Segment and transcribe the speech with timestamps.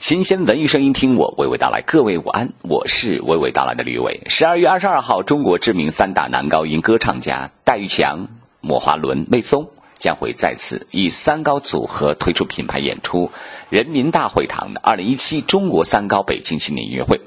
[0.00, 1.82] 新鲜文艺声音，听我娓娓道来。
[1.84, 4.22] 各位午安，我是娓娓道来的吕伟。
[4.26, 8.28] 十二月二十二号，中国知名三大男高音歌唱家戴玉强、
[8.60, 13.32] 莫华伦、魏松将会再次以三高组合推出品牌演出
[13.70, 17.20] 人民大会堂的二零一七中国三高北京新年音乐会。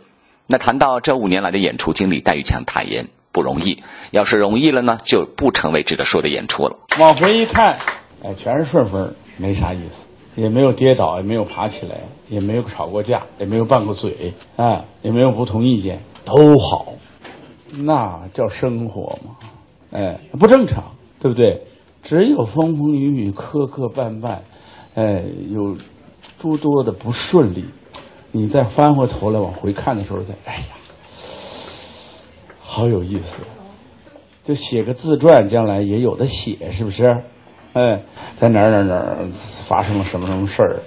[0.48, 3.84] 那谈到这五年来的演出经历，戴玉强坦言不容易。
[4.12, 6.78] 要是容易了呢，就不成为值得说的演出了。
[6.98, 7.78] 往回一看，
[8.24, 16.94] 哎，全是顺风，没啥意思，也没有跌倒，也没有爬起来，也没有吵过架，也没有拌过嘴，啊，也没有不同意见，都好，
[17.84, 19.36] 那叫生活吗？
[19.92, 21.64] 哎，不正常，对不对？
[22.02, 24.40] 只有风风雨雨、磕磕绊绊，
[24.96, 25.78] 哎，有
[26.40, 27.66] 诸多的不顺利。
[28.32, 30.76] 你再翻回头来往回看的时候，再哎呀，
[32.60, 33.42] 好有意思，
[34.44, 37.24] 就写个自传，将来也有的写，是不是？
[37.74, 38.02] 哎，
[38.36, 40.82] 在哪儿哪儿哪儿发生了什么什么事儿，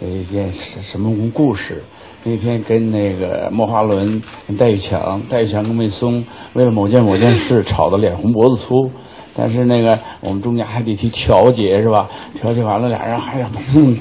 [0.00, 1.82] 一件什什么故事？
[2.24, 4.22] 那天跟那个莫华伦、
[4.58, 8.90] 戴玉强、戴玉强跟魏松为了某件某件事吵得脸红脖子粗，
[9.34, 12.08] 但是那个我们中间还得去调解，是吧？
[12.34, 13.50] 调解完了，俩人还呀，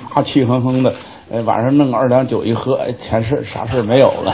[0.09, 0.93] 啪气哼哼的。
[1.31, 4.33] 哎，晚上弄二两酒一喝，哎，全事啥事没有了。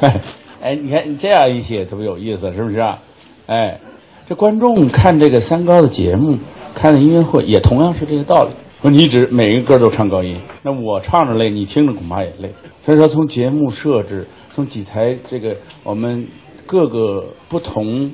[0.60, 2.98] 哎，你看你这样一写特别有意思，是不是啊？
[3.46, 3.78] 哎，
[4.26, 6.38] 这观众看这个三高的节目，
[6.74, 8.52] 看的音乐会也同样是这个道理。
[8.80, 12.54] 说你只每个歌都唱高音，那我唱着累，你听着恐怕也累。
[12.84, 16.26] 所以说，从节目设置，从几台这个我们
[16.64, 18.12] 各个不同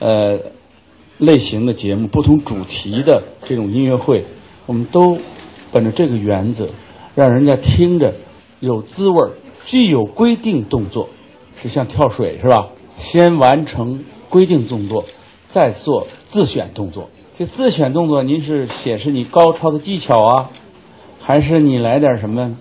[0.00, 0.40] 呃
[1.18, 4.24] 类型的节目、不同主题的这种音乐会，
[4.66, 5.16] 我们都
[5.72, 6.68] 本着这个原则。
[7.14, 8.12] 让人家听着
[8.58, 9.30] 有滋味儿，
[9.66, 11.10] 既有规定动作，
[11.62, 12.70] 就像跳水是吧？
[12.96, 15.04] 先完成规定动作，
[15.46, 17.10] 再做自选动作。
[17.34, 20.50] 这自选动作，您是显示你高超的技巧啊，
[21.18, 22.56] 还是你来点什么？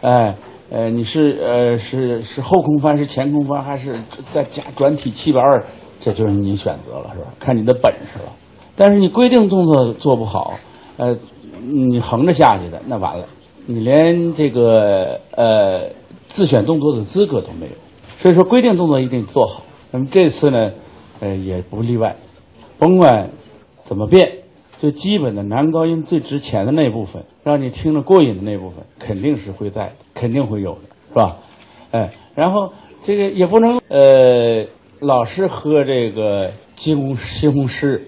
[0.00, 0.36] 哎，
[0.70, 5.64] 呃，你是呃是是后空翻，是前空翻，还是再加转体七百二？
[5.98, 7.32] 这就是你选择了是吧？
[7.38, 8.32] 看你的本事了。
[8.74, 10.54] 但是你规定动作做不好，
[10.96, 11.16] 呃，
[11.62, 13.26] 你横着下去的，那完了。
[13.66, 15.90] 你连这个呃
[16.28, 17.72] 自选动作的资格都没有，
[18.16, 19.62] 所以说规定动作一定做好。
[19.90, 20.70] 那么这次呢，
[21.20, 22.16] 呃也不例外，
[22.78, 23.30] 甭管
[23.84, 24.38] 怎么变，
[24.72, 31.36] 最基本的男高音最值钱的那部分，让你听着过瘾的那部分，肯定是会在，肯定会有的，是吧？
[31.92, 32.72] 哎，然后
[33.02, 34.66] 这个也不能呃
[35.00, 38.02] 老是喝这个西红西红柿，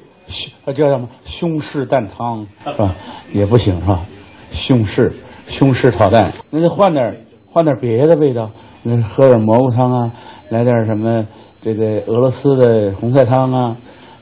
[0.74, 2.96] 叫什么胸式蛋汤是吧？
[3.32, 4.06] 也不行是吧？
[4.50, 5.12] 胸式。
[5.50, 8.50] 胸式炒蛋，那就换点换点别的味道，
[8.82, 10.12] 那喝点蘑菇汤啊，
[10.50, 11.24] 来点什么
[11.62, 13.78] 这个俄罗斯的红菜汤啊，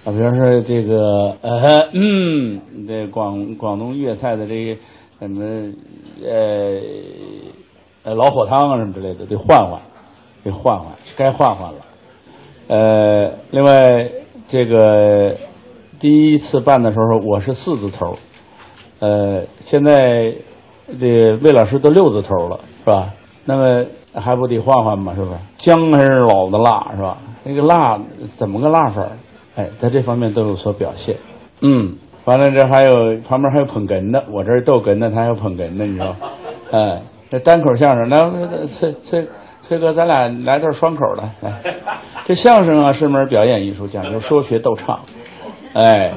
[0.07, 4.77] 啊，比方说这个呃嗯，这广广东粤菜的这个
[5.19, 5.45] 什么
[6.25, 6.81] 呃
[8.05, 9.81] 呃老火汤啊什么之类的，得换换，
[10.45, 11.81] 得换换，该换换了。
[12.69, 14.09] 呃，另外
[14.47, 15.37] 这个
[15.99, 18.17] 第一次办的时候我是四字头，
[19.01, 20.35] 呃，现在。
[21.01, 23.13] 这魏老师都六字头了，是吧？
[23.45, 23.85] 那么
[24.15, 25.13] 还不得换换吗？
[25.17, 25.37] 是不是？
[25.57, 27.19] 姜还是老的辣，是吧？
[27.43, 28.01] 那个辣
[28.37, 29.05] 怎么个辣法？
[29.57, 31.17] 哎，在这方面都有所表现。
[31.63, 36.15] 嗯，完了这还有旁边还有捧哏的，我这儿逗哏的，他还有捧哏的，你知道？
[36.73, 39.27] 哎，这单口相声，那崔崔
[39.63, 41.23] 崔哥，咱俩来段双口的。
[41.41, 41.61] 来，
[42.27, 45.01] 这相声啊是门表演艺术，讲究说学逗唱。
[45.73, 46.13] 哎，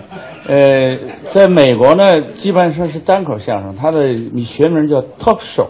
[0.47, 5.67] 呃，在美国呢，基本上是单口相声，它的学名叫 talk show，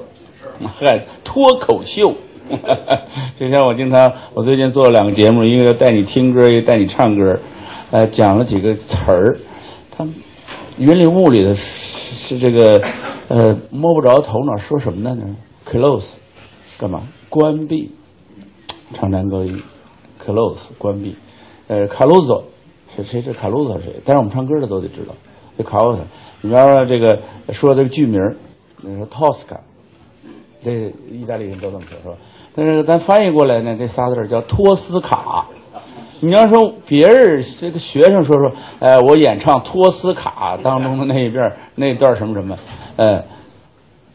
[0.80, 2.16] 嗨，脱口秀。
[3.38, 7.40] 就像我经常，我最近做了两个节目，一个带你听歌，一个带你唱歌，
[7.92, 9.38] 呃，讲了几个词儿，
[9.90, 10.06] 他
[10.78, 12.80] 云里雾里的，是这个，
[13.30, 15.36] 呃，摸不着头脑，说什么呢
[15.66, 16.18] ？close，
[16.78, 17.02] 干嘛？
[17.30, 17.92] 关闭，
[18.94, 19.62] 唱男高音
[20.24, 21.16] ，close，关闭，
[21.68, 22.44] 呃，卡鲁索。
[22.96, 23.94] 谁谁是卡鲁索谁？
[24.06, 25.14] 但是我们唱歌的都得知道，
[25.58, 26.04] 这卡鲁索。
[26.42, 27.20] 你比方说这个
[27.52, 28.20] 说这个剧名，
[28.82, 29.60] 你说 Tosca，
[30.62, 32.16] 这意大利人都这么说，是吧？
[32.54, 35.48] 但是咱翻译过来呢，这仨字叫托斯卡。
[36.22, 42.56] 你要说别人这个学生说说，呃，我演唱托斯卡当中的那一段 那段什么什么，
[42.98, 43.24] 呃，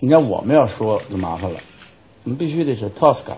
[0.00, 1.58] 你看我们要说就麻烦了，
[2.24, 3.34] 我们必须得是 Tosca。